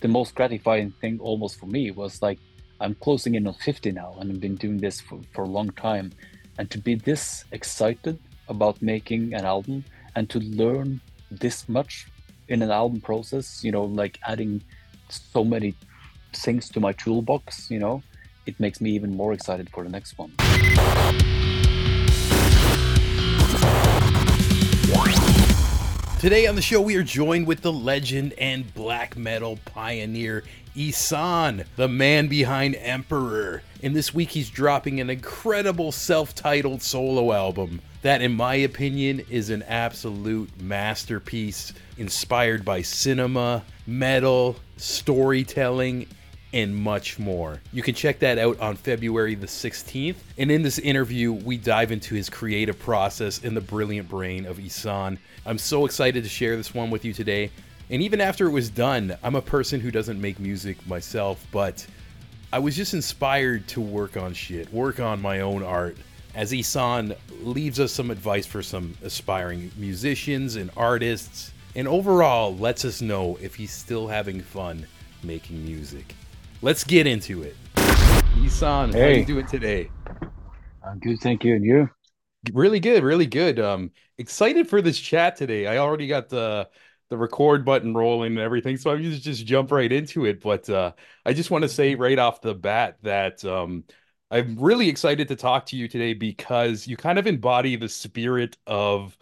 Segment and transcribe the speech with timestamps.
[0.00, 2.38] the most gratifying thing almost for me was like
[2.80, 5.70] I'm closing in on 50 now and I've been doing this for, for a long
[5.70, 6.12] time.
[6.58, 8.18] And to be this excited
[8.48, 9.84] about making an album
[10.16, 11.00] and to learn
[11.30, 12.06] this much
[12.48, 14.62] in an album process, you know, like adding
[15.08, 15.74] so many
[16.32, 18.02] things to my toolbox, you know,
[18.46, 20.32] it makes me even more excited for the next one.
[26.20, 30.44] Today on the show, we are joined with the legend and black metal pioneer
[30.76, 33.62] Ihsahn, the man behind Emperor.
[33.82, 39.22] And this week, he's dropping an incredible self titled solo album that, in my opinion,
[39.30, 46.06] is an absolute masterpiece inspired by cinema, metal, storytelling,
[46.52, 47.60] and much more.
[47.72, 50.16] You can check that out on February the 16th.
[50.38, 54.58] And in this interview, we dive into his creative process and the brilliant brain of
[54.58, 55.18] Ihsahn.
[55.46, 57.50] I'm so excited to share this one with you today.
[57.88, 61.86] And even after it was done, I'm a person who doesn't make music myself, but
[62.52, 65.96] I was just inspired to work on shit, work on my own art.
[66.34, 72.84] As Ihsahn leaves us some advice for some aspiring musicians and artists, and overall lets
[72.84, 74.86] us know if he's still having fun
[75.22, 76.14] making music.
[76.62, 77.56] Let's get into it.
[78.36, 79.00] Ihsahn, hey.
[79.00, 79.90] how you doing today?
[80.86, 81.54] I'm good, thank you.
[81.54, 81.88] And you?
[82.52, 83.58] Really good, really good.
[83.58, 85.66] Um, excited for this chat today.
[85.66, 86.68] I already got the
[87.08, 90.42] the record button rolling and everything, so I'm just just jump right into it.
[90.42, 90.92] But uh,
[91.24, 93.84] I just want to say right off the bat that um,
[94.30, 98.58] I'm really excited to talk to you today because you kind of embody the spirit
[98.66, 99.16] of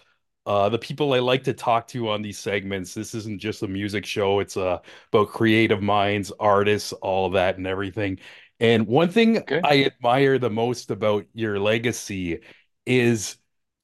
[0.49, 2.95] uh, the people I like to talk to on these segments.
[2.95, 4.79] This isn't just a music show; it's uh,
[5.13, 8.19] about creative minds, artists, all that, and everything.
[8.59, 9.61] And one thing okay.
[9.63, 12.41] I admire the most about your legacy
[12.87, 13.37] is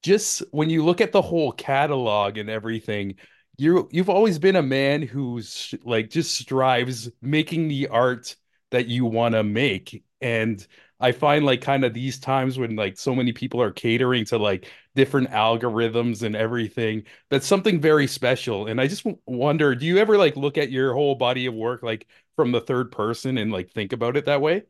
[0.03, 3.17] just when you look at the whole catalog and everything.
[3.59, 8.37] You you've always been a man who's like just strives making the art
[8.71, 10.67] that you want to make and
[11.01, 14.39] I find like kind of these times when like so many people are catering to
[14.39, 18.67] like different algorithms and everything, that's something very special.
[18.67, 21.83] And I just wonder, do you ever like look at your whole body of work
[21.83, 22.07] like
[22.37, 24.65] from the third person and like think about it that way?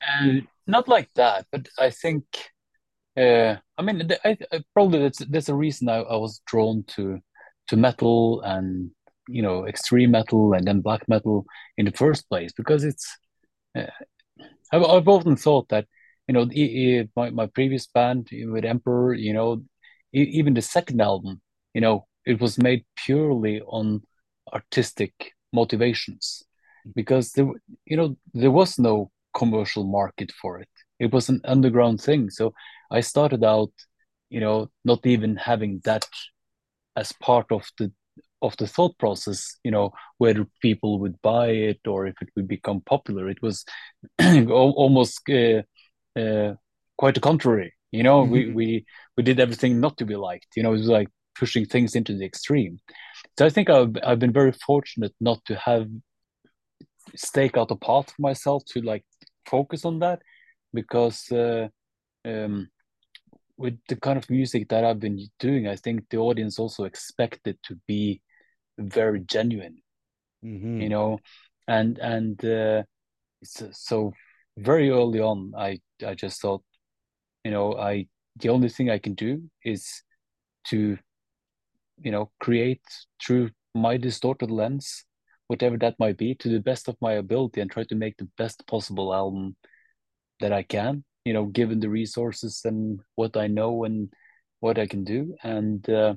[0.00, 2.24] And uh, not like that, but I think,
[3.16, 7.20] uh, I mean, I, I probably that's there's a reason I, I was drawn to
[7.68, 8.90] to metal and
[9.28, 11.46] you know extreme metal and then black metal
[11.78, 13.16] in the first place because it's
[13.78, 13.86] uh,
[14.74, 15.86] I've, I've often thought that
[16.26, 16.44] you know
[17.16, 19.62] my, my previous band with Emperor, you know,
[20.12, 21.40] even the second album,
[21.74, 24.02] you know, it was made purely on
[24.52, 26.42] artistic motivations
[26.94, 27.46] because there
[27.86, 30.68] you know there was no commercial market for it.
[30.98, 32.30] It was an underground thing.
[32.30, 32.54] So
[32.90, 33.72] i started out
[34.30, 36.06] you know not even having that
[36.96, 37.92] as part of the
[38.44, 42.48] of the thought process you know whether people would buy it or if it would
[42.48, 43.28] become popular.
[43.28, 43.64] It was
[44.20, 45.62] almost uh,
[46.18, 46.54] uh,
[46.96, 48.22] quite the contrary you know?
[48.22, 48.32] Mm-hmm.
[48.32, 50.70] we, we we did everything not to be liked you know?
[50.74, 52.78] It was like pushing things into the extreme.
[53.36, 55.88] So i think i've, I've been very fortunate not to have
[57.16, 59.04] stake out a path for myself to like
[59.46, 60.20] focus on that
[60.72, 61.68] because uh,
[62.24, 62.68] um,
[63.56, 67.58] with the kind of music that I've been doing, I think the audience also expected
[67.64, 68.20] to be
[68.78, 69.78] very genuine
[70.44, 70.80] mm-hmm.
[70.80, 71.18] you know
[71.68, 72.82] and and uh,
[73.42, 74.12] so, so
[74.58, 76.62] very early on i i just thought
[77.44, 80.02] you know i the only thing i can do is
[80.66, 80.98] to
[82.02, 82.82] you know create
[83.24, 85.04] through my distorted lens
[85.48, 88.28] whatever that might be to the best of my ability and try to make the
[88.38, 89.56] best possible album
[90.40, 94.12] that i can you know given the resources and what i know and
[94.60, 96.14] what i can do and uh,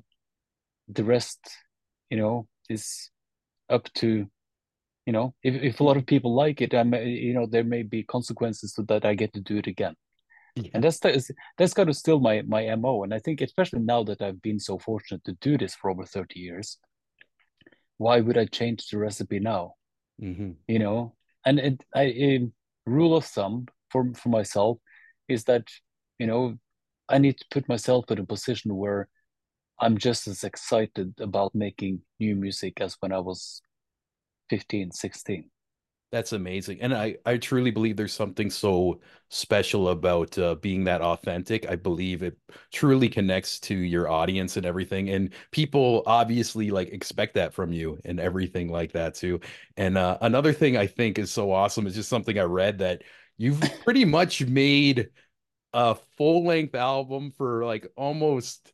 [0.87, 1.39] the rest
[2.09, 3.09] you know is
[3.69, 4.27] up to
[5.05, 7.63] you know if, if a lot of people like it i may you know there
[7.63, 9.95] may be consequences to that i get to do it again
[10.55, 10.69] yeah.
[10.73, 10.99] and that's
[11.57, 14.59] that's kind of still my my mo and i think especially now that i've been
[14.59, 16.77] so fortunate to do this for over 30 years
[17.97, 19.73] why would i change the recipe now
[20.21, 20.51] mm-hmm.
[20.67, 21.15] you know
[21.45, 22.47] and it i a
[22.85, 24.77] rule of thumb for for myself
[25.27, 25.67] is that
[26.19, 26.57] you know
[27.09, 29.07] i need to put myself in a position where
[29.79, 33.61] I'm just as excited about making new music as when I was
[34.49, 35.49] 15, 16.
[36.09, 36.81] That's amazing.
[36.81, 41.69] And I, I truly believe there's something so special about uh, being that authentic.
[41.69, 42.37] I believe it
[42.71, 45.09] truly connects to your audience and everything.
[45.09, 49.41] And people obviously like expect that from you and everything like that too.
[49.75, 53.03] And uh, another thing I think is so awesome is just something I read that
[53.35, 55.09] you've pretty much made
[55.73, 58.71] a full length album for like almost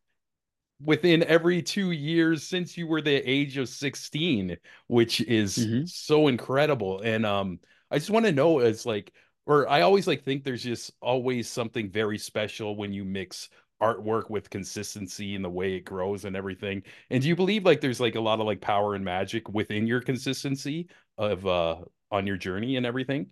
[0.81, 6.27] within every two years since you were the age of 16, which is hmm so
[6.27, 7.01] incredible.
[7.01, 7.59] And um,
[7.91, 9.13] I just want to know as like,
[9.45, 13.49] or I always like think there's just always something very special when you mix
[13.81, 16.83] artwork with consistency and the way it grows and everything.
[17.09, 19.87] And do you believe like there's like a lot of like power and magic within
[19.87, 20.87] your consistency
[21.17, 21.77] of uh
[22.11, 23.27] on your journey and everything?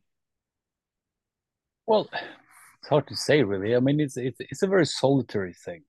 [1.85, 2.09] Well,
[2.79, 3.75] it's hard to say really.
[3.75, 5.83] I mean, it's it's it's a very solitary thing,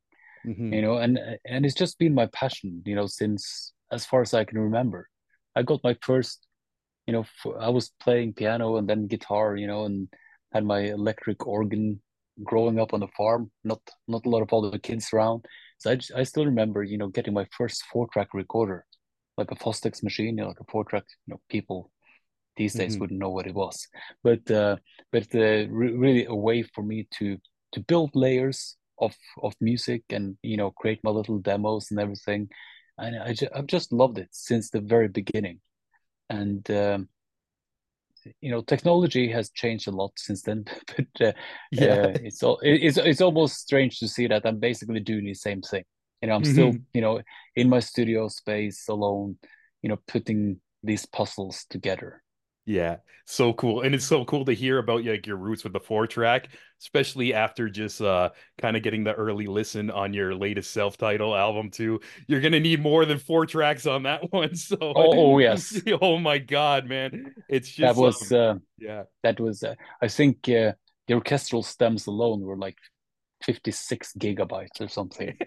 [0.45, 4.23] hmm you know, and and it's just been my passion, you know, since as far
[4.23, 5.09] as I can remember.
[5.57, 6.47] I got my first,
[7.07, 10.09] you know, f I was playing piano and then guitar, you know, and
[10.53, 12.01] had my electric organ
[12.45, 13.51] growing up on the farm.
[13.65, 15.47] Not not a lot of other kids around,
[15.79, 18.87] so I just, I still remember, you know, getting my first four track recorder,
[19.39, 21.05] like a Fostex machine, you know, like a four track.
[21.27, 21.91] You know, people
[22.57, 23.89] these days hmm wouldn't know what it was,
[24.23, 24.77] but uh,
[25.13, 27.39] but uh, re really a way for me to
[27.73, 32.51] to build layers of of music and you know create my little demos and everything,
[32.99, 35.61] and I just I've just loved it since the very beginning.
[36.31, 37.09] And um,
[38.41, 40.65] you know, technology has changed a lot since then,
[40.97, 41.33] but uh,
[41.71, 41.89] Yeah.
[41.89, 45.61] uh, it's all it's it's almost strange to see that I'm basically doing the same
[45.63, 45.85] thing.
[46.21, 47.21] You know, I'm still hmm you know
[47.57, 49.39] in my studio space alone,
[49.83, 52.22] you know, putting these puzzles together.
[52.65, 53.81] Yeah, so cool.
[53.83, 56.49] And it's so cool to hear about like your roots with the four track,
[56.81, 58.31] especially after just uh
[58.61, 62.01] kind of getting the early listen on your latest self-title album too.
[62.29, 64.55] You're gonna need more than four tracks on that one.
[64.55, 67.35] So Oh, oh yes, oh my God, man.
[67.49, 69.03] It's just that was um uh, yeah.
[69.25, 70.73] that was uh, I think uh,
[71.09, 72.79] the orchestral stems alone were like
[73.43, 75.37] 56 gigabytes or something.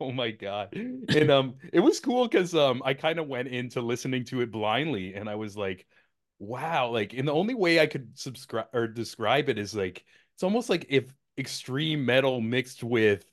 [0.00, 0.68] Oh my God.
[0.72, 4.50] And um it was cool because um I kind of went into listening to it
[4.50, 5.86] blindly and I was like,
[6.38, 10.04] wow, like and the only way I could subscribe or describe it is like
[10.34, 13.24] it's almost like if extreme metal mixed with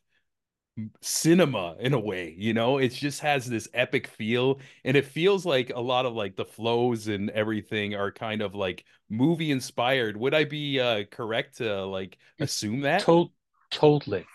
[1.02, 2.78] cinema in a way, you know?
[2.78, 6.46] It just has this epic feel and it feels like a lot of like the
[6.46, 10.18] flows and everything are kind of like movie inspired.
[10.18, 13.02] Would I be uh correct to like assume that?
[13.02, 13.32] To
[13.70, 14.26] totally.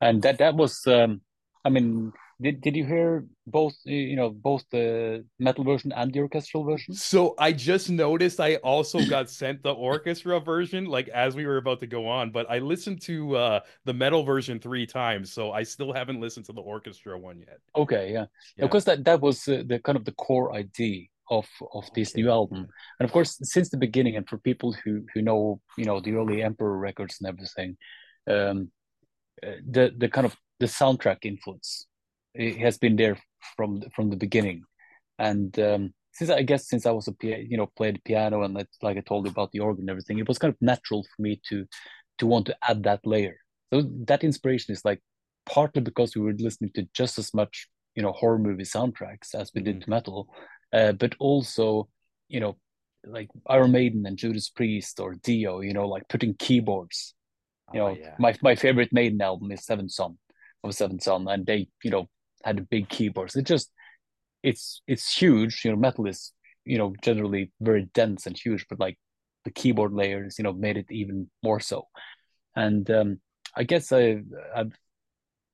[0.00, 1.20] And that that was um
[1.64, 6.20] I mean did did you hear both you know both the metal version and the
[6.20, 6.92] orchestral version?
[6.94, 11.56] So I just noticed I also got sent the orchestra version like as we were
[11.56, 15.52] about to go on, but I listened to uh the metal version three times, so
[15.52, 17.58] I still haven't listened to the orchestra one yet.
[17.74, 18.26] Okay, yeah.
[18.56, 18.64] Yeah.
[18.66, 22.30] Because that that was uh, the kind of the core idea of of this new
[22.30, 22.68] album.
[23.00, 26.12] And of course since the beginning and for people who who know, you know, the
[26.14, 27.78] early Emperor records and everything,
[28.28, 28.70] um
[29.42, 31.86] uh, the the kind of the soundtrack influence
[32.38, 33.18] it has been there
[33.56, 34.64] from from the beginning.
[35.18, 38.68] And um, since I guess since I was a you know played piano and that,
[38.82, 41.22] like I told you about the organ and everything, it was kind of natural for
[41.22, 41.66] me to
[42.18, 43.36] to want to add that layer.
[43.72, 45.00] So that inspiration is like
[45.46, 49.50] partly because we were listening to just as much you know horror movie soundtracks as
[49.54, 50.28] we did hmm metal,
[50.72, 51.88] uh, but also
[52.28, 52.56] you know
[53.06, 57.14] like Iron Maiden and Judas Priest or Dio, you know, like putting keyboards.
[57.72, 58.18] You Oh know, yeah.
[58.18, 60.18] my my favorite Maiden album is Seventh Son
[60.64, 62.08] of Seventh Son, and they you know
[62.46, 63.36] had big keyboards.
[63.36, 63.70] It just
[64.42, 65.62] it's it's huge.
[65.64, 66.32] You know, metal is
[66.64, 68.98] you know generally very dense and huge, but like
[69.44, 71.88] the keyboard layers, you know, made it even more so.
[72.56, 73.20] And um,
[73.56, 74.22] I guess I
[74.54, 74.72] I've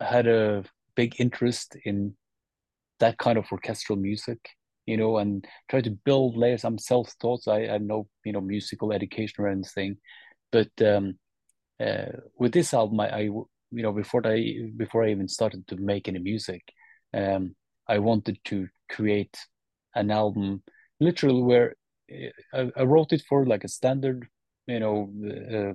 [0.00, 0.64] had a
[0.96, 2.16] big interest in
[3.00, 4.38] that kind of orchestral music,
[4.86, 6.64] you know, and try to build layers.
[6.64, 9.96] I'm self-taught, so I, I no you know musical education or anything,
[10.50, 11.18] but um,
[11.80, 15.76] uh, with this album, I, I you know before I before I even started to
[15.76, 16.62] make any music,
[17.14, 17.54] um,
[17.88, 19.36] I wanted to create
[19.94, 20.62] an album
[21.00, 21.76] literally where
[22.12, 22.28] uh,
[22.76, 24.28] I, I wrote it for like a standard,
[24.66, 25.12] you know,
[25.54, 25.74] uh,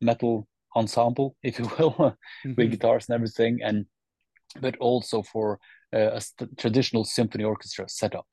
[0.00, 2.16] metal ensemble, if you will,
[2.56, 3.86] with hmm guitars and everything, and
[4.60, 5.58] but also for
[5.94, 8.26] uh, a st- traditional symphony orchestra setup.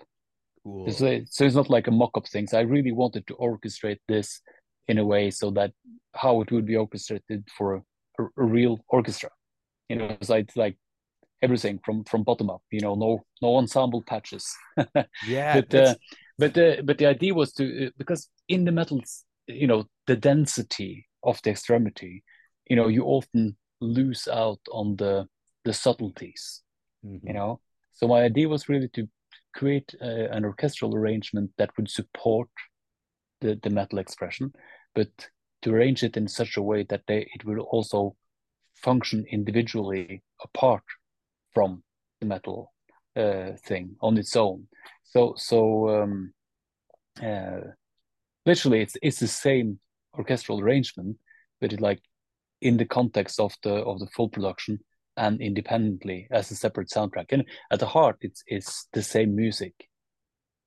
[0.63, 0.99] Cool.
[0.99, 2.47] So, so it's not like a mock-up thing.
[2.47, 4.41] So I really wanted to orchestrate this
[4.87, 5.71] in a way so that
[6.13, 7.83] how it would be orchestrated for a,
[8.19, 9.29] a, a real orchestra.
[9.89, 10.77] You know, so it's like
[11.43, 12.63] everything from from bottom up.
[12.71, 14.55] You know, no no ensemble patches.
[15.21, 15.95] Yeah, but uh,
[16.39, 20.17] but uh, but the idea was to uh, because in the metals, you know, the
[20.17, 22.23] density of the extremity,
[22.69, 25.27] you know, you often lose out on the
[25.65, 26.63] the subtleties
[27.25, 27.61] you hmm know.
[27.93, 29.07] So my idea was really to
[29.53, 32.49] create uh, an orchestral arrangement that would support
[33.41, 34.53] the, the metal expression,
[34.95, 35.09] but
[35.63, 38.15] to arrange it in such a way that they it will also
[38.75, 40.83] function individually apart
[41.53, 41.83] from
[42.19, 42.73] the metal
[43.15, 44.67] uh, thing on its own.
[45.03, 46.33] So so um,
[47.21, 47.61] uh,
[48.45, 49.79] literally it's it's the same
[50.17, 51.17] orchestral arrangement,
[51.59, 52.01] but it like
[52.61, 54.79] in the context of the of the full production,
[55.17, 57.27] and independently as a separate soundtrack.
[57.31, 59.73] And at the heart, it's it's the same music.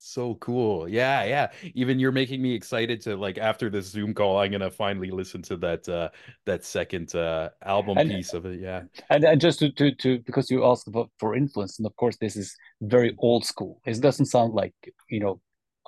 [0.06, 0.88] So cool.
[0.88, 1.50] Yeah, yeah.
[1.74, 5.42] Even you're making me excited to like after this Zoom call, I'm gonna finally listen
[5.42, 6.10] to that uh
[6.44, 8.60] that second uh album And piece of it.
[8.60, 8.84] Yeah.
[9.10, 12.16] and, and just to, to to because you asked about for influence, and of course
[12.20, 13.80] this is very old school.
[13.84, 14.74] It doesn't sound like
[15.10, 15.40] you know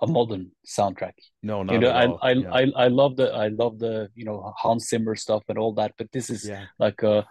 [0.03, 1.15] a modern soundtrack.
[1.45, 2.31] No, You not know, I.
[2.31, 2.53] I Yeah.
[2.53, 5.93] I, I love the I love the you know Hans Zimmer stuff and all that,
[5.97, 6.65] but this is Yeah.
[6.81, 7.25] like a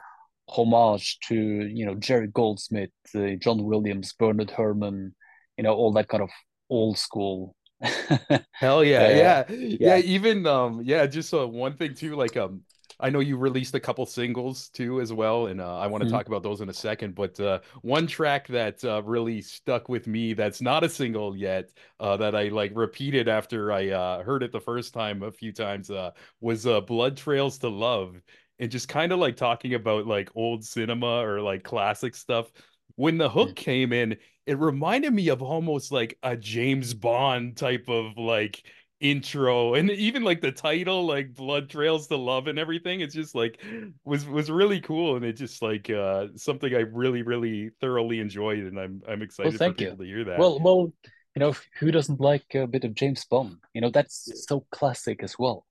[0.47, 5.13] homage to you know Jerry Goldsmith, uh, John Williams, Bernard Herrmann,
[5.57, 6.29] you know all that kind of
[6.69, 7.55] old school.
[8.59, 9.49] Hell yeah, yeah, yeah.
[9.79, 9.97] yeah.
[9.97, 11.05] Even um, yeah.
[11.05, 12.61] Just uh, one thing too, like um,
[12.99, 16.07] I know you released a couple singles too as well, and uh, I want to
[16.07, 16.07] Mhm.
[16.07, 17.13] talk about those in a second.
[17.13, 21.69] But uh, one track that uh, really stuck with me, that's not a single yet,
[21.99, 25.53] uh, that I like repeated after I uh, heard it the first time a few
[25.53, 28.15] times, uh, was uh, "Blood Trails to Love,"
[28.59, 32.51] and just kind of like talking about like old cinema or like classic stuff.
[32.97, 37.89] When the hook came in, it reminded me of almost like a James Bond type
[37.89, 38.63] of like
[38.99, 43.35] intro and even like the title like Blood Trails to Love and everything it's just
[43.35, 43.63] like
[44.05, 48.59] was was really cool and it just like uh something I really really thoroughly enjoyed
[48.65, 49.97] and I'm I'm Well, excited for thank you.
[49.97, 50.49] to hear that.
[50.49, 50.93] Well, well,
[51.35, 53.57] you know, who doesn't like a bit of James Bond?
[53.73, 55.65] You know, that's so classic as well.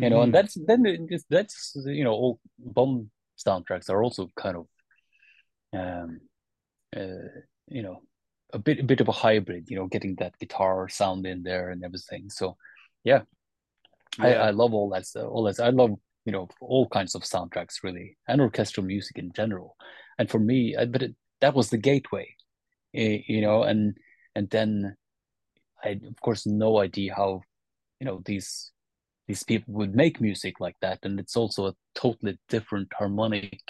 [0.00, 4.56] You know, and hmm that's then that's you know, all Bond soundtracks are also kind
[4.58, 4.66] of
[5.72, 6.20] um
[6.96, 7.28] uh,
[7.68, 8.00] you know,
[8.52, 11.70] a bit a bit of a hybrid, you know, getting that guitar sound in there
[11.70, 12.30] and everything.
[12.30, 12.56] So
[13.04, 13.22] yeah,
[14.18, 14.42] I, Yeah.
[14.48, 15.04] I love all that.
[15.16, 15.92] All that I love,
[16.24, 19.76] you know, all kinds of soundtracks really, and orchestral music in general.
[20.18, 22.34] And for me, I, but it, that was the gateway,
[22.92, 23.96] you know, and
[24.34, 24.96] and then
[25.84, 27.42] I of course no idea how,
[28.00, 28.72] you know, these
[29.28, 33.60] these people would make music like that, and it's also a totally different harmonic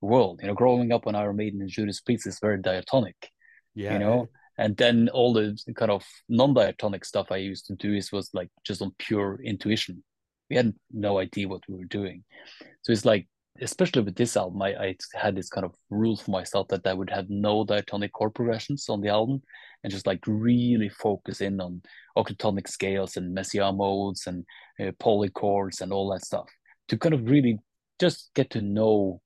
[0.00, 0.40] world.
[0.42, 3.16] You know, growing up on Iron Maiden and Judas Priest is very diatonic,
[3.92, 4.28] you know,
[4.58, 8.50] and then all the kind of non-diatonic stuff I used to do is was like
[8.64, 10.02] just on pure intuition.
[10.48, 12.24] We had no idea what we were doing,
[12.82, 13.28] so it's like,
[13.60, 16.94] especially with this album, I, I had this kind of rule for myself that I
[16.94, 19.42] would have no diatonic chord progressions on the album
[19.82, 21.82] and just like really focus in on
[22.16, 24.44] octatonic scales and Messiaen modes and
[24.80, 26.48] uh, polychords and all that stuff
[26.88, 27.58] to kind of really
[28.00, 29.20] just get to know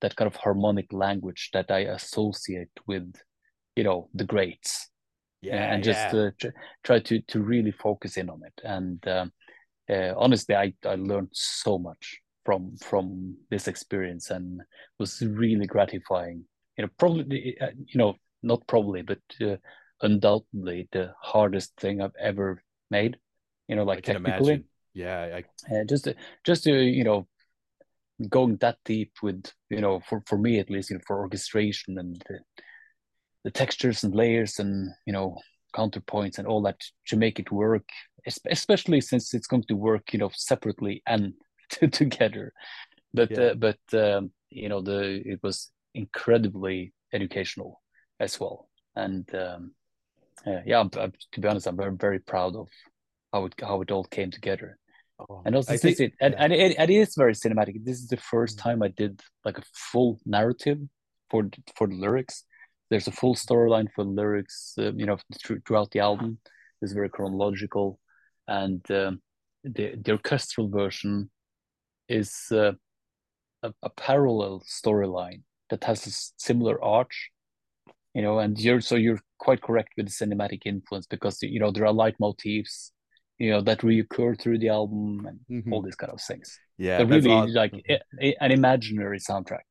[0.00, 3.12] that kind of harmonic language that I associate with,
[3.76, 4.90] you know, the greats
[5.40, 6.14] Yeah, and just yeah.
[6.14, 6.48] uh, tr-
[6.84, 8.54] try to to really focus in on it.
[8.64, 9.32] And um,
[9.90, 14.62] uh, honestly, I, I learned so much from from this experience and
[14.98, 16.44] was really gratifying.
[16.76, 19.56] You know, probably uh, you know not probably, but uh,
[20.02, 23.18] undoubtedly the hardest thing I've ever made.
[23.68, 24.64] You know, I like can technically, imagine.
[24.94, 26.14] Yeah, I uh, just to,
[26.44, 27.26] just to you know
[28.28, 31.98] going that deep with you know for for me at least you know for orchestration
[31.98, 32.38] and the,
[33.44, 35.36] the textures and layers and you know
[35.76, 37.88] counterpoints and all that to make it work
[38.46, 41.34] especially since it's going to work you know separately and
[41.92, 42.52] together.
[43.14, 43.38] But yeah.
[43.38, 47.80] uh, but um, you know the it was incredibly educational
[48.20, 48.68] as well.
[48.96, 49.72] And um,
[50.46, 52.68] uh, yeah I'm, I'm, to be honest i'm very very proud of
[53.32, 54.78] how it how it all came together
[55.18, 56.44] Oh, and also I think it and, yeah.
[56.44, 57.84] and it, and it is very cinematic.
[57.84, 60.78] This is the first time i did like a full narrative
[61.30, 62.44] for for the lyrics.
[62.90, 66.38] There's a full storyline for lyrics uh, you know th- throughout the album.
[66.80, 67.98] It's very chronological.
[68.46, 69.20] And um,
[69.64, 71.30] the the orchestral version
[72.08, 72.72] is uh,
[73.62, 76.10] a, a parallel storyline that has a
[76.42, 77.30] similar arch
[78.14, 81.70] you know and you're so you're quite correct with the cinematic influence because you know
[81.70, 82.90] there are leitmotifs
[83.38, 85.40] you know that reoccur through the album and
[85.70, 85.82] all Mhm.
[85.82, 87.62] these kind of things Yeah, that's really awesome.
[87.62, 89.68] like a, a, an imaginary soundtrack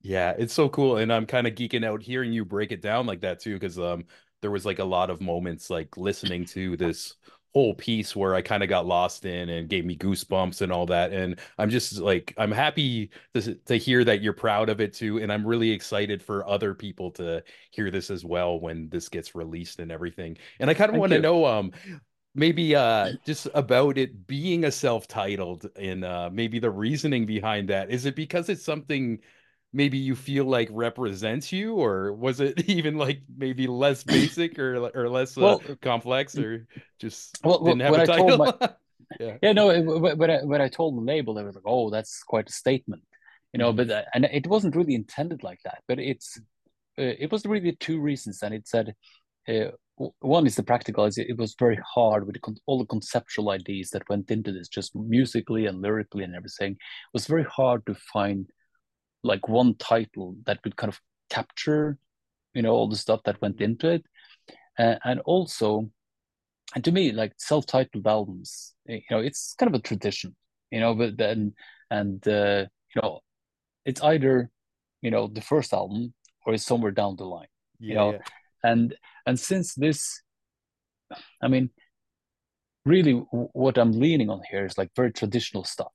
[0.00, 0.96] Yeah, it's so cool.
[0.98, 3.78] And I'm kind of geeking out hearing you break it down like that too, because
[3.78, 4.04] um
[4.40, 7.16] there was like a lot of moments like listening to this
[7.54, 10.86] whole piece where I kind of got lost in and gave me goosebumps and all
[10.86, 11.12] that.
[11.12, 15.18] And I'm just like I'm happy to to hear that you're proud of it too.
[15.18, 19.34] And I'm really excited for other people to hear this as well when this gets
[19.34, 20.38] released and everything.
[20.60, 21.72] And I kind of want to know um
[22.34, 27.90] maybe uh just about it being a self-titled and uh maybe the reasoning behind that.
[27.90, 29.20] Is it because it's something
[29.72, 34.76] maybe you feel like represents you, or was it even like maybe less basic or
[34.94, 36.66] or less uh, complex, or
[36.98, 38.54] just well didn't have a told my title?
[39.20, 39.38] Yeah.
[39.42, 39.66] yeah no
[40.16, 43.02] when i when i told the label they were like oh that's quite a statement
[43.52, 46.38] you know hmm but uh, and it wasn't really intended like that but it's
[46.98, 48.94] uh, it was really two reasons and it said
[49.48, 49.70] uh,
[50.20, 52.36] one is the practical is it, was very hard with
[52.66, 56.72] all the conceptual ideas that went into this just musically and lyrically and everything.
[56.72, 56.78] It
[57.12, 58.48] was very hard to find
[59.22, 61.00] like one title that would kind of
[61.30, 61.98] capture
[62.54, 64.04] you know all the stuff that went into it.
[64.78, 65.90] Uh, and also
[66.74, 70.36] and to me like self-titled albums you know it's kind of a tradition
[70.70, 71.52] you know but then
[71.90, 72.64] and uh,
[72.94, 73.20] you know
[73.84, 74.50] it's either
[75.02, 76.12] you know the first album
[76.46, 77.46] or it's somewhere down the line
[77.80, 78.12] yeah, you know?
[78.12, 78.18] yeah.
[78.64, 78.94] and
[79.28, 80.22] and since this
[81.42, 81.70] i mean
[82.84, 83.12] really
[83.64, 85.92] what i'm leaning on here is like very traditional stuff.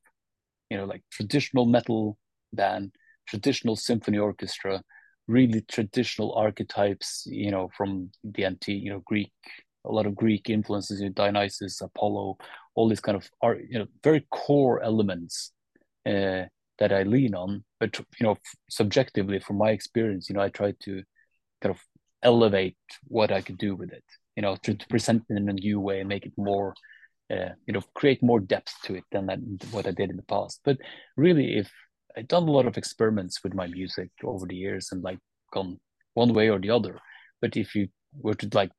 [0.70, 2.18] You know like traditional metal
[2.54, 2.92] band
[3.28, 4.82] traditional symphony orchestra
[5.28, 9.32] really traditional archetypes you know from the antique you know greek
[9.86, 12.38] a lot of greek influences in dionysus apollo
[12.76, 15.52] all these kind of art you know very core elements
[16.06, 16.44] uh,
[16.80, 17.64] that i lean on.
[17.80, 18.38] But you know
[18.70, 21.04] subjectively from my experience you know i try to
[21.62, 21.82] kind of
[22.24, 22.78] elevate
[23.08, 24.04] what i could do with it
[24.36, 26.74] you know to, to present it in a new way and make it more
[27.32, 29.40] uh, you know create more depth to it than that,
[29.72, 30.78] what i did in the past but
[31.16, 31.72] really if
[32.16, 35.20] I've done a lot of experiments with my music over the years and like
[35.52, 35.80] gone
[36.14, 37.00] one way or the other.
[37.42, 38.72] But if you were to like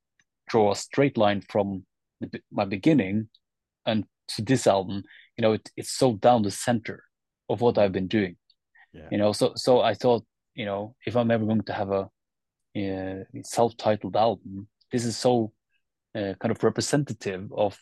[0.49, 1.85] draw a straight line from
[2.21, 3.29] the, my beginning
[3.87, 5.03] and to this album,
[5.37, 7.03] you know, it, it's so down the center
[7.49, 8.37] of what I've been doing.
[8.93, 9.09] Yeah.
[9.11, 10.25] You know, so so I thought,
[10.55, 12.09] you know, if I'm ever going to have a
[12.77, 15.53] uh, self-titled album, this is so
[16.15, 17.79] uh, kind of representative of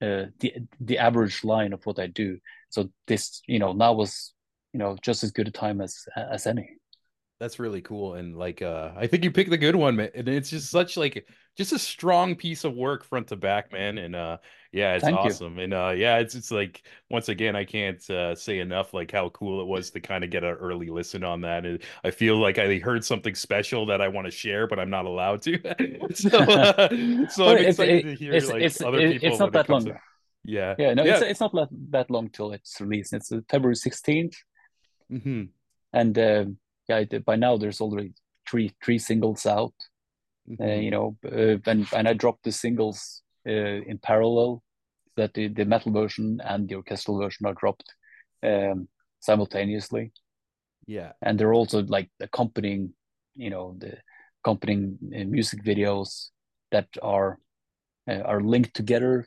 [0.00, 2.38] uh, the the average line of what I do.
[2.70, 4.32] So this, you know, now was
[4.72, 6.77] you know just as good a time as as any
[7.40, 10.28] that's really cool and like uh i think you picked the good one man and
[10.28, 11.26] it's just such like
[11.56, 14.36] just a strong piece of work front to back man and uh
[14.72, 15.64] yeah it's Thank awesome you.
[15.64, 19.28] and uh yeah it's it's like once again i can't uh, say enough like how
[19.30, 22.40] cool it was to kind of get an early listen on that and i feel
[22.40, 25.58] like i heard something special that i want to share but i'm not allowed to
[26.14, 26.88] so uh,
[27.28, 29.84] so i'm excited it, to hear it's, like it's, other people it's not that long
[29.84, 29.98] to...
[30.44, 31.14] yeah yeah no yeah.
[31.14, 34.34] It's, it's not that long till it's released it's uh, february 16th
[35.10, 35.44] Mm-hmm.
[35.92, 36.44] And uh,
[36.88, 38.14] yeah, by now there's already
[38.48, 39.74] three three singles out.
[40.48, 40.62] Mm-hmm.
[40.62, 44.62] Uh, you know, uh, and and I dropped the singles uh, in parallel,
[45.16, 47.94] that the, the metal version and the orchestral version are dropped
[48.42, 48.88] um,
[49.20, 50.12] simultaneously.
[50.86, 52.94] Yeah, and they're also like accompanying,
[53.36, 53.98] you know, the
[54.42, 56.30] accompanying uh, music videos
[56.70, 57.38] that are
[58.10, 59.26] uh, are linked together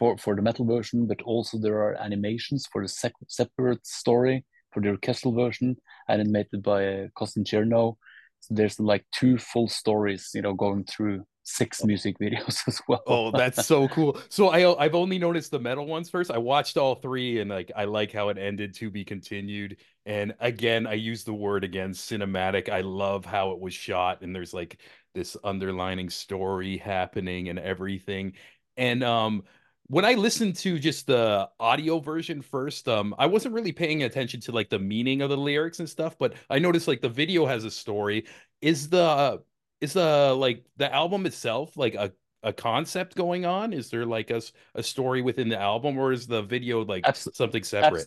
[0.00, 4.44] for for the metal version, but also there are animations for the sec- separate story
[4.72, 5.76] for the orchestral version,
[6.08, 7.96] animated by uh, Cherno.
[8.40, 13.02] So there's like two full stories, you know, going through six music videos as well.
[13.06, 14.20] oh, that's so cool.
[14.28, 16.30] So I I've only noticed the metal ones first.
[16.30, 19.78] I watched all three and like I like how it ended to be continued.
[20.06, 22.68] And again, I use the word again cinematic.
[22.68, 24.80] I love how it was shot and there's like
[25.14, 28.34] this underlining story happening and everything.
[28.76, 29.44] And um
[29.90, 34.40] when I listened to just the audio version first, um, I wasn't really paying attention
[34.42, 37.44] to like the meaning of the lyrics and stuff, but I noticed like the video
[37.44, 38.26] has a story.
[38.62, 39.42] Is the
[39.80, 42.12] is the like the album itself like a
[42.44, 43.72] a concept going on?
[43.72, 44.40] Is there like a,
[44.76, 48.06] a story within the album, or is the video like Absol- something separate?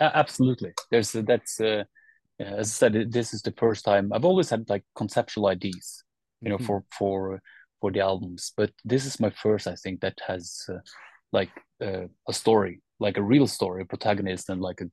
[0.00, 0.72] Abs- absolutely.
[0.90, 1.84] There's that's uh,
[2.40, 6.02] as I said, this is the first time I've always had like conceptual ideas,
[6.40, 6.66] you know, mm-hmm.
[6.66, 7.40] for for
[7.80, 10.78] for the albums, but this is my first, I think, that has uh,
[11.32, 11.50] like
[11.82, 14.90] uh, a story, like a real story, a protagonist, and like a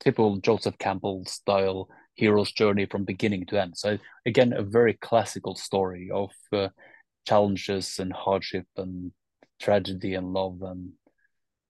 [0.00, 3.76] typical Joseph Campbell style hero's journey from beginning to end.
[3.76, 6.68] So again, a very classical story of uh,
[7.26, 9.12] challenges and hardship and
[9.60, 10.92] tragedy and love and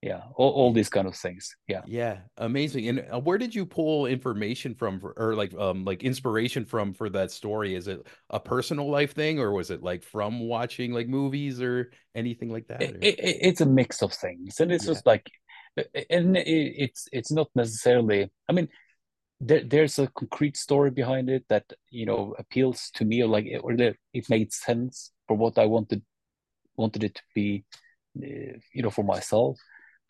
[0.01, 1.55] yeah all, all these kind of things.
[1.67, 1.81] Yeah.
[1.85, 6.03] Yeah amazing and uh, where did you pull information from for, or like um like
[6.03, 7.75] inspiration from for that story?
[7.75, 11.91] Is it a personal life thing or was it like from watching like movies or
[12.15, 14.91] anything like that it, it, it's a mix of things and it's yeah.
[14.91, 15.29] just like
[16.09, 18.67] and it's it's not necessarily i mean
[19.39, 23.47] there, there's a concrete story behind it that you know appeals to me or like
[23.61, 26.01] or that it made sense for what i wanted
[26.75, 27.63] wanted it to be
[28.17, 29.57] uh, you know for myself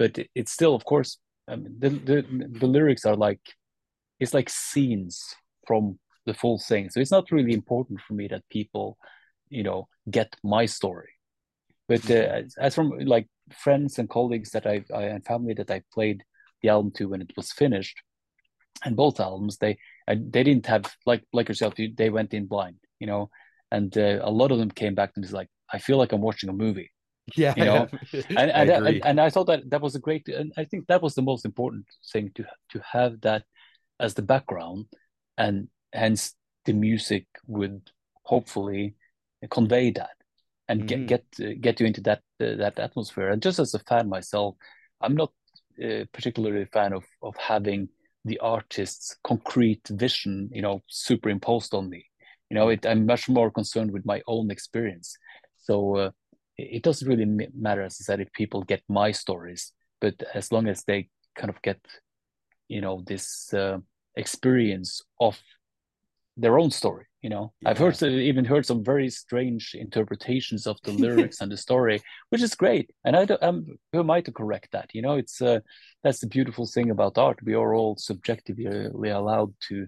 [0.01, 2.17] but it's still of course I mean, the, the
[2.61, 3.41] the lyrics are like
[4.19, 5.35] it's like scenes
[5.67, 6.89] from the full thing.
[6.89, 8.97] So it's not really important for me that people
[9.49, 11.13] you know get my story.
[11.87, 12.65] But uh, mm-hmm.
[12.65, 13.27] as from like
[13.63, 16.23] friends and colleagues that I, I and family that I played
[16.61, 17.97] the album to when it was finished
[18.85, 23.07] and both albums they they didn't have like like yourself they went in blind you
[23.07, 23.29] know?
[23.73, 26.27] And uh, a lot of them came back and was like I feel like I'm
[26.29, 26.91] watching a movie
[27.35, 30.27] yeah you know and and I, and, and I thought that that was a great
[30.27, 33.43] and i think that was the most important thing to to have that
[33.99, 34.85] as the background
[35.37, 36.33] and hence
[36.65, 37.91] the music would
[38.23, 38.95] hopefully
[39.49, 40.15] convey that
[40.67, 41.05] and mm-hmm.
[41.05, 44.55] get get get you into that uh, that atmosphere and just as a fan myself
[44.99, 45.31] i'm not
[45.83, 47.87] uh, particularly a fan of of having
[48.25, 52.05] the artist's concrete vision, you know, superimposed on me.
[52.49, 55.15] You know, it, I'm much more concerned with my own experience.
[55.57, 56.11] So uh,
[56.61, 60.67] it doesn't really matter, as I said, if people get my stories, but as long
[60.67, 61.79] as they kind of get,
[62.67, 63.79] you know, this uh,
[64.15, 65.39] experience of
[66.37, 67.53] their own story you know?
[67.61, 67.69] Yeah.
[67.69, 72.41] i've heard even heard some very strange interpretations of the lyrics and the story which
[72.41, 75.15] is great and i don't i'm who am i to correct that you know?
[75.15, 75.59] It's uh
[76.03, 77.39] that's the beautiful thing about art.
[77.43, 79.87] We are all subjectively allowed to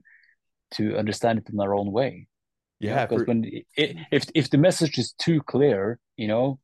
[0.76, 2.28] to understand it in our own way.
[2.80, 3.28] Yeah because for...
[3.28, 6.60] when it, if if the message is too clear you know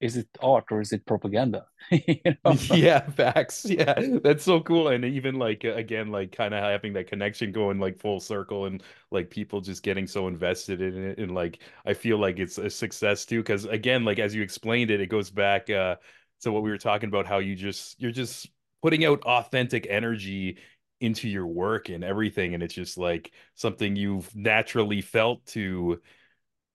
[0.00, 1.66] is it art or is it propaganda?
[1.90, 2.58] You know?
[2.58, 3.64] yeah facts.
[3.68, 4.88] Yeah that's so cool.
[4.88, 8.82] And even like again like kind of having that connection going like full circle and
[9.10, 11.18] like people just getting so invested in it.
[11.18, 14.90] And like i feel like it's a success too because again like as you explained
[14.90, 15.96] it it goes back uh
[16.42, 18.48] to what we were talking about how you just you're just
[18.82, 20.58] putting out authentic energy
[21.00, 22.54] into your work and everything.
[22.54, 26.00] And it's just like something you've naturally felt to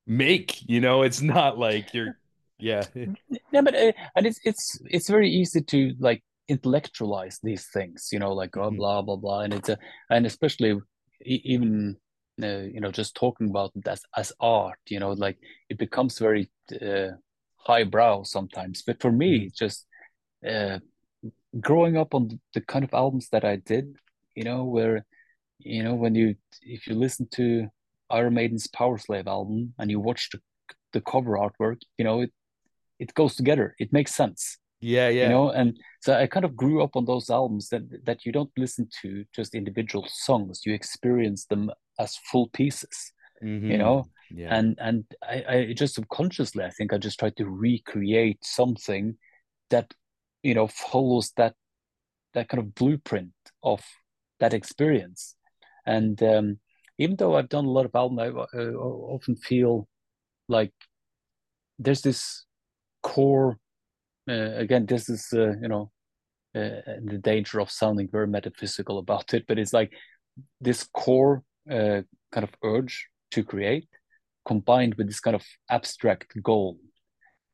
[0.08, 1.04] make you know?
[1.04, 2.19] It's not like you're
[2.60, 2.84] yeah.
[3.52, 8.20] Yeah, but uh, and it's it's it's very easy to like intellectualize these things, you
[8.20, 9.78] know, like oh, blah blah blah, and it's a
[10.12, 10.80] and especially
[11.26, 11.98] even
[12.42, 15.38] uh, you know just talking about it as as art, you know, like
[15.70, 17.10] it becomes very uh,
[17.58, 18.84] highbrow sometimes.
[18.86, 19.56] But for me, mm.
[19.56, 19.88] just
[20.48, 20.78] uh,
[21.60, 23.96] growing up on the kind of albums that I did,
[24.36, 25.06] you know, where
[25.58, 27.68] you know when you if you listen to
[28.12, 30.40] Iron Maiden's Powerslave album and you watch the
[30.94, 32.32] the cover artwork, you know, it
[33.00, 33.76] it goes together.
[33.80, 34.58] It makes sense.
[34.82, 35.24] Yeah, yeah.
[35.24, 38.32] You know, and so I kind of grew up on those albums that that you
[38.32, 40.62] don't listen to just individual songs.
[40.66, 43.12] You experience them as full pieces.
[43.44, 43.72] Mm-hmm.
[43.72, 44.56] You know, yeah.
[44.56, 49.18] and and I, I just subconsciously I think I just tried to recreate something
[49.70, 49.94] that
[50.44, 51.56] you know follows that
[52.34, 53.32] that kind of blueprint
[53.64, 53.82] of
[54.40, 55.36] that experience.
[55.86, 56.60] And um,
[56.98, 58.20] even though I've done a lot of albums,
[58.54, 59.88] I, I often feel
[60.48, 60.74] like
[61.78, 62.46] there's this
[63.02, 63.58] core
[64.30, 65.92] uh, again this is uh, you know
[66.56, 69.92] uh, the danger of sounding very metaphysical about it but it's like
[70.62, 73.88] this core uh, kind of urge to create
[74.48, 76.78] combined with this kind of abstract goal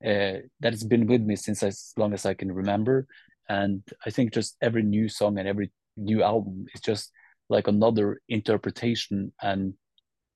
[0.05, 3.07] uh, that has been with me since as long as i can remember.
[3.49, 7.11] And i think just every new song and every new album is just
[7.49, 9.73] like another interpretation and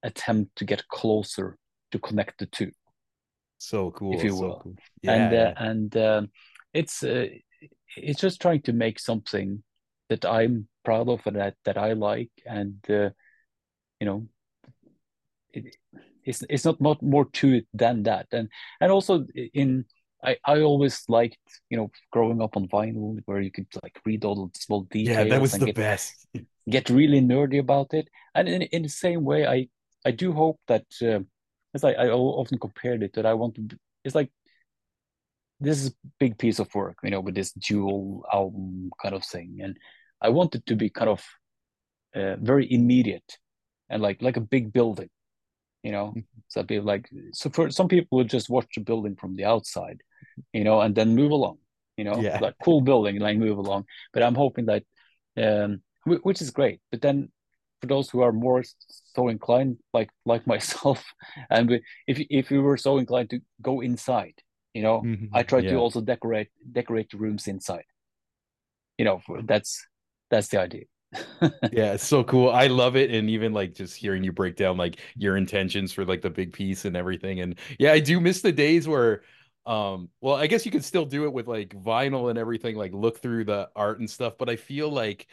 [0.03, 1.57] attempt to get closer
[1.91, 2.71] to connect the two
[3.59, 4.59] so cool, if you so will.
[4.63, 4.75] Cool.
[5.03, 6.29] Yeah, and uh, and um,
[6.73, 7.27] it's uh,
[7.95, 9.61] it's just trying to make something
[10.09, 13.11] that I'm proud of and that that I like, and uh,
[13.99, 14.27] you know,
[15.53, 15.75] it,
[16.25, 18.49] it's it's not not more to it than that, and
[18.81, 19.85] and also in.
[20.21, 21.37] I, I always liked,
[21.69, 25.17] you know, growing up on vinyl where you could like read all the small details.
[25.17, 26.27] Yeah, that was the get, best.
[26.69, 28.09] get really nerdy about it.
[28.35, 29.69] And in, in the same way, I,
[30.05, 31.19] I do hope that uh,
[31.73, 33.77] it's like I often compared it that I want to.
[34.03, 34.31] It's like
[35.59, 39.25] this is a big piece of work, you know, with this dual album kind of
[39.25, 39.77] thing, and
[40.21, 41.23] I want it to be kind of
[42.15, 43.37] uh, very immediate
[43.89, 45.09] and like like a big building,
[45.83, 46.07] you know.
[46.07, 46.19] Mm-hmm.
[46.47, 50.01] So be like so for some people would just watch a building from the outside,
[50.53, 51.57] you know, and then move along,
[51.97, 52.39] you know, yeah.
[52.39, 53.85] like cool building, like move along.
[54.13, 54.83] But I'm hoping that,
[55.37, 56.79] um, which is great.
[56.91, 57.29] But then
[57.81, 58.63] for those who are more
[59.13, 61.03] so inclined, like like myself,
[61.49, 64.35] and we, if if we were so inclined to go inside,
[64.73, 65.33] you know, mm-hmm.
[65.33, 65.71] I try yeah.
[65.71, 67.85] to also decorate decorate the rooms inside.
[68.97, 69.85] You know, that's
[70.29, 70.83] that's the idea.
[71.71, 72.51] yeah, it's so cool.
[72.51, 76.05] I love it, and even like just hearing you break down like your intentions for
[76.05, 77.39] like the big piece and everything.
[77.39, 79.23] And yeah, I do miss the days where
[79.65, 82.93] um well i guess you could still do it with like vinyl and everything like
[82.93, 85.27] look through the art and stuff but i feel like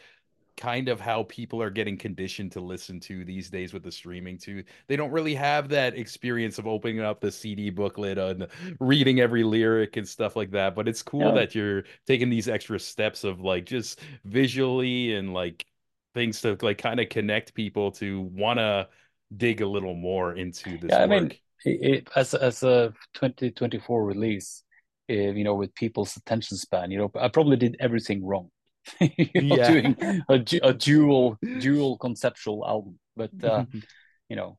[0.57, 4.37] kind of how people are getting conditioned to listen to these days with the streaming
[4.37, 4.63] too.
[4.87, 8.47] They don't really have that experience of opening up the CD booklet and
[8.79, 10.75] reading every lyric and stuff like that.
[10.75, 11.31] But it's cool yeah.
[11.35, 15.65] that you're taking these extra steps of like just visually and like
[16.13, 18.89] things to like kind of connect people to want to
[19.35, 20.89] dig a little more into this.
[20.89, 21.11] Yeah, work.
[21.11, 21.31] I mean,
[21.65, 24.63] it, as as a 2024 release,
[25.09, 28.49] uh, you know, with people's attention span, you know, I probably did everything wrong
[28.99, 29.71] you know, yeah.
[29.71, 29.97] doing
[30.29, 32.99] a, a dual dual conceptual album.
[33.15, 33.65] But uh,
[34.29, 34.57] you know,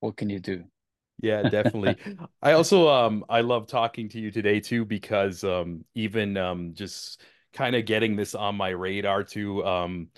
[0.00, 0.64] what can you do?
[1.22, 1.98] Yeah, definitely.
[2.42, 7.22] I also um I love talking to you today too because um even um just
[7.52, 10.08] kind of getting this on my radar to um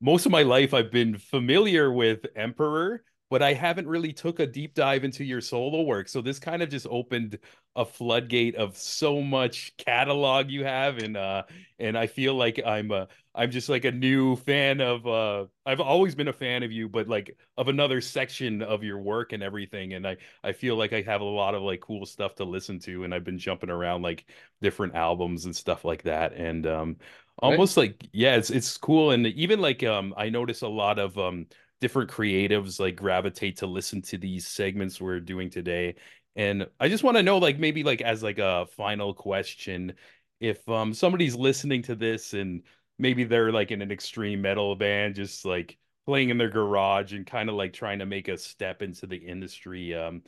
[0.00, 4.46] most of my life I've been familiar with Emperor but I haven't really took a
[4.46, 6.08] deep dive into your solo work.
[6.08, 7.38] So this kind of just opened
[7.76, 11.44] a floodgate of so much catalog you have and uh
[11.78, 15.78] and I feel like I'm uh I'm just like a new fan of uh I've
[15.80, 19.42] always been a fan of you but like of another section of your work and
[19.42, 22.44] everything and I I feel like I have a lot of like cool stuff to
[22.44, 24.24] listen to and I've been jumping around like
[24.60, 26.96] different albums and stuff like that and um
[27.38, 27.90] almost right.
[27.90, 31.46] like yeah it's it's cool and even like um I notice a lot of um
[31.80, 35.94] different creatives like gravitate to listen to these segments we're doing today.
[36.36, 39.94] And i just want to know like maybe like as like a final question
[40.40, 42.62] if um somebody's listening to this and
[42.98, 47.26] maybe they're like in an extreme metal band just like playing in their garage and
[47.26, 50.22] kind of like trying to make a step into the industry um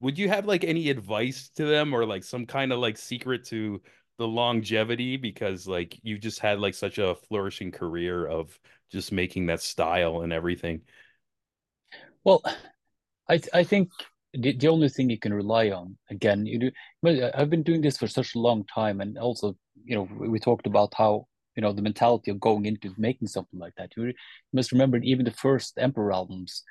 [0.00, 3.44] would you have like any advice to them or like some kind of like secret
[3.44, 3.80] to
[4.18, 8.58] the longevity because like you just had like such a flourishing career of
[8.90, 10.82] just making that style and everything?
[12.24, 12.42] Well,
[13.28, 13.90] I I think
[14.34, 16.70] the, the only thing you can rely on again you do
[17.34, 20.66] I've been doing this for such a long time and also you know we talked
[20.66, 24.14] about how you know the mentality of going into making something like that you
[24.54, 26.62] must remember even the first Emperor albums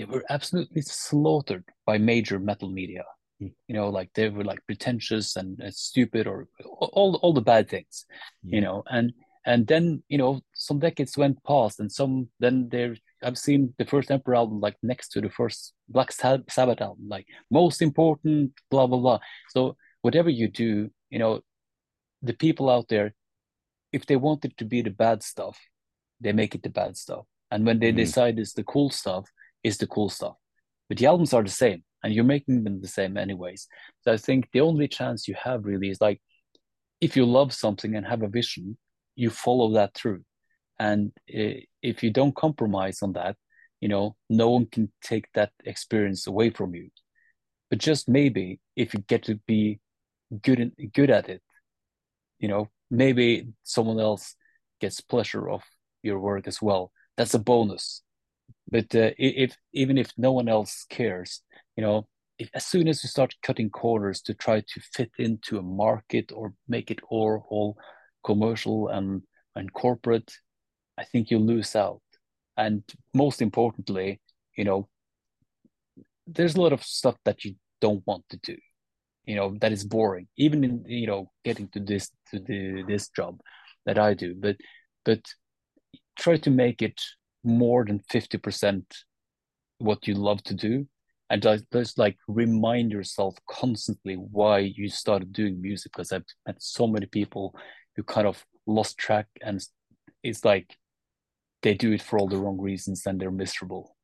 [0.00, 3.04] they were absolutely slaughtered by major metal media.
[3.40, 7.68] You know like they were like pretentious and, and stupid or all all the bad
[7.68, 8.04] things
[8.44, 8.56] yeah.
[8.56, 9.12] you know and
[9.46, 13.84] and then you know some decades went past and some then there i've seen the
[13.84, 18.86] first emperor album like next to the first black sabbath album like most important blah
[18.86, 21.40] blah blah so whatever you do you know
[22.22, 23.14] the people out there
[23.92, 25.58] if they want it to be the bad stuff
[26.20, 27.96] they make it the bad stuff and when they mm.
[27.96, 29.26] decide it's the cool stuff
[29.64, 30.36] it's the cool stuff
[30.88, 33.66] but the albums are the same and you're making them the same anyways.
[34.02, 36.20] So i think the only chance you have really is like
[37.00, 38.76] if you love something and have a vision
[39.16, 40.22] you follow that through.
[40.78, 43.36] And if you don't compromise on that
[43.80, 46.90] you know no one can take that experience away from you.
[47.68, 49.80] But just maybe if you get to be
[50.42, 51.42] good in, good at it
[52.38, 54.34] you know maybe someone else
[54.80, 55.62] gets pleasure of
[56.02, 56.92] your work as well.
[57.16, 58.02] That's a bonus.
[58.70, 61.42] But uh, if even if no one else cares
[61.80, 62.06] you know
[62.38, 66.30] if, as soon as you start cutting corners to try to fit into a market
[66.30, 67.78] or make it all all
[68.22, 69.22] commercial and
[69.56, 70.30] and corporate,
[70.98, 72.02] I think you lose out.
[72.58, 72.82] And
[73.14, 74.20] most importantly,
[74.58, 74.88] you know,
[76.26, 78.56] there's a lot of stuff that you don't want to do,
[79.24, 80.28] you know, that is boring.
[80.36, 83.40] Even in you know getting to this to the this job
[83.86, 84.56] that I do, but
[85.06, 85.22] but
[86.18, 87.00] try to make it
[87.42, 88.84] more than fifty percent
[89.78, 90.86] what you love to do
[91.30, 96.60] and just, just like remind yourself constantly why you started doing music because i've met
[96.60, 97.54] so many people
[97.96, 99.60] who kind of lost track and
[100.22, 100.76] it's like
[101.62, 103.96] they do it for all the wrong reasons and they're miserable.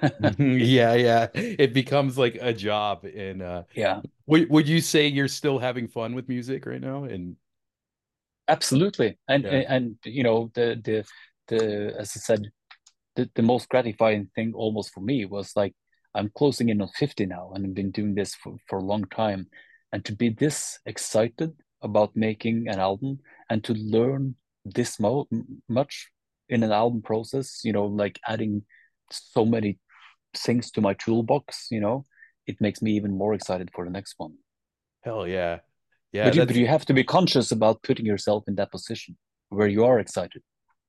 [0.38, 1.26] Yeah yeah.
[1.34, 4.00] It becomes like a job and uh yeah.
[4.26, 7.04] would, would you say you're still having fun with music right now?
[7.04, 7.36] And
[8.46, 9.18] absolutely.
[9.28, 9.50] And yeah.
[9.50, 11.04] and, and you know the the
[11.48, 12.50] the as i said
[13.16, 15.74] the, the most gratifying thing almost for me was like
[16.14, 19.04] i'm closing in on 50 now and i've been doing this for, for a long
[19.06, 19.46] time.
[19.92, 25.28] And to be this excited about making an album and to learn this mo-
[25.68, 26.10] much
[26.48, 28.62] in an album process you know like adding
[29.10, 29.78] so many
[30.36, 32.04] things to my toolbox you know
[32.46, 34.34] it makes me even more excited for the next one.
[35.02, 35.60] Hell yeah.
[36.12, 39.16] Yeah but you, but you have to be conscious about putting yourself in that position
[39.48, 40.42] where you are excited.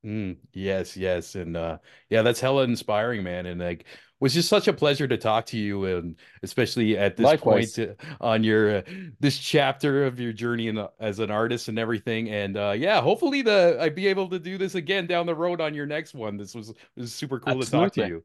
[0.05, 3.47] Mm, yes, yes, and uh, yeah, that's hella inspiring, man.
[3.47, 3.85] And like,
[4.19, 7.75] was just such a pleasure to talk to you, and especially at this Likewise.
[7.75, 8.82] point on your uh,
[9.19, 12.30] this chapter of your journey in, as an artist and everything.
[12.30, 15.60] And uh, yeah, hopefully the I'd be able to do this again down the road
[15.60, 16.38] on your next one.
[16.38, 17.89] This was this was super cool Absolutely.
[17.89, 18.23] to talk to you.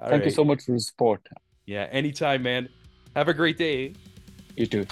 [0.00, 0.24] All Thank right.
[0.26, 1.26] you so much for the support.
[1.66, 2.68] Yeah, anytime, man.
[3.14, 3.94] Have a great day.
[4.56, 4.86] You too.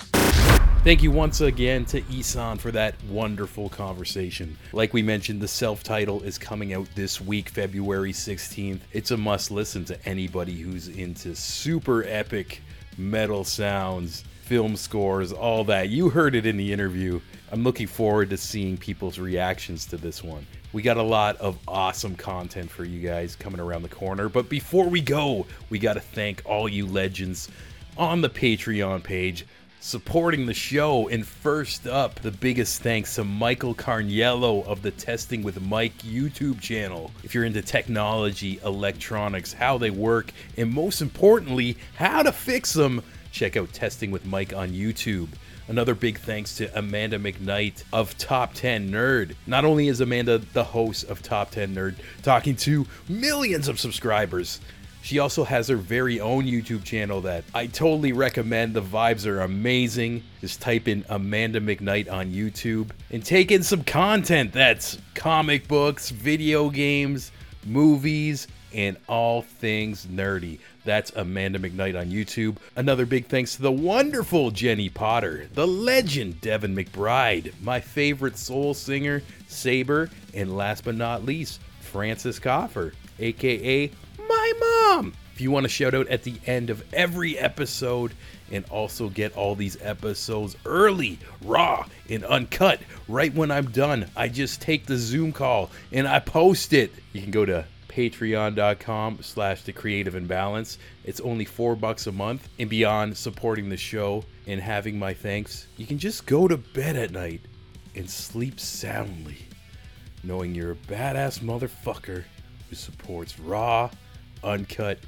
[0.87, 4.57] Thank you once again to Ihsahn for that wonderful conversation.
[4.73, 8.79] Like we mentioned, the self title is coming out this week, February 16th.
[8.93, 12.63] It's a must listen to anybody who's into super epic
[12.97, 15.89] metal sounds, film scores, all that.
[15.89, 17.21] You heard it in the interview.
[17.51, 20.47] I'm looking forward to seeing people's reactions to this one.
[20.73, 24.29] We got a lot of awesome content for you guys coming around the corner.
[24.29, 27.49] But before we go, we got to thank all you legends
[27.99, 29.47] on the Patreon page
[29.87, 31.09] supporting the show.
[31.09, 36.61] And first up, the biggest thanks to Michael Carniello of the Testing with Mike YouTube
[36.61, 37.13] channel.
[37.23, 43.01] If you're into technology, electronics, how they work, and most importantly, how to fix them,
[43.31, 45.29] check out Testing with Mike on YouTube.
[45.69, 49.35] Another big thanks to Amanda McKnight of Top 10 Nerd.
[49.47, 54.61] Not only is Amanda the host of Top 10 Nerd, talking to millions of subscribers,
[55.07, 58.75] She also has her very own YouTube channel that I totally recommend.
[58.75, 60.25] The vibes are amazing.
[60.41, 66.11] Just type in Amanda McKnight on YouTube and take in some content that's comic books,
[66.11, 67.31] video games,
[67.65, 70.59] movies, and all things nerdy.
[70.85, 72.57] That's Amanda McKnight on YouTube.
[72.75, 78.75] Another big thanks to the wonderful Jenny Potter, the legend Devin McBride, my favorite soul
[78.75, 83.89] singer, Saber, and last but not least, Francis Coffer, aka
[84.29, 85.13] my mom.
[85.35, 88.13] If you want to shout out at the end of every episode
[88.51, 94.29] and also get all these episodes early, raw, and uncut, right when I'm done, I
[94.29, 96.91] just take the Zoom call and I post it.
[97.13, 102.47] You can go to patreon.com slash the creative imbalance it's only four bucks a month
[102.59, 106.95] and beyond supporting the show and having my thanks you can just go to bed
[106.95, 107.41] at night
[107.95, 109.39] and sleep soundly
[110.23, 112.25] knowing you're a badass motherfucker
[112.69, 113.89] who supports raw
[114.47, 114.99] uncut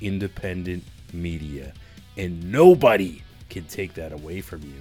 [0.00, 1.72] independent media
[2.16, 4.80] and nobody can take that away from you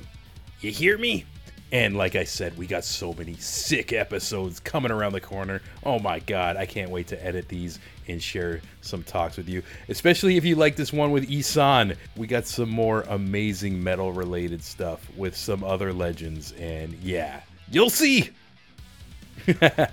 [0.59, 1.25] you hear me
[1.71, 5.61] and like I said, we got so many sick episodes coming around the corner.
[5.83, 9.61] Oh my god, I can't wait to edit these and share some talks with you.
[9.89, 11.97] Especially if you like this one with Ihsahn.
[12.15, 16.53] We got some more amazing metal related stuff with some other legends.
[16.53, 18.29] And yeah, you'll see.
[19.59, 19.91] but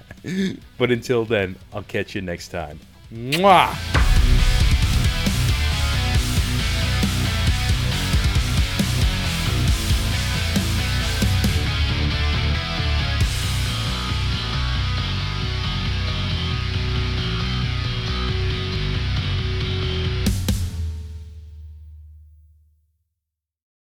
[0.78, 2.78] until then, I'll catch you next time.
[3.12, 4.03] Mwah!